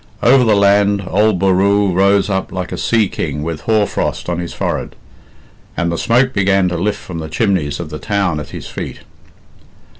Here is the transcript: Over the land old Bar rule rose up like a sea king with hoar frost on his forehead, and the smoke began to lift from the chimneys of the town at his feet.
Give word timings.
Over 0.23 0.43
the 0.43 0.55
land 0.55 1.03
old 1.05 1.37
Bar 1.37 1.53
rule 1.53 1.93
rose 1.93 2.27
up 2.27 2.51
like 2.51 2.71
a 2.71 2.75
sea 2.79 3.07
king 3.07 3.43
with 3.43 3.61
hoar 3.61 3.85
frost 3.85 4.29
on 4.29 4.39
his 4.39 4.51
forehead, 4.51 4.95
and 5.77 5.91
the 5.91 5.95
smoke 5.99 6.33
began 6.33 6.67
to 6.69 6.75
lift 6.77 6.97
from 6.97 7.19
the 7.19 7.29
chimneys 7.29 7.79
of 7.79 7.91
the 7.91 7.99
town 7.99 8.39
at 8.39 8.49
his 8.49 8.65
feet. 8.65 9.01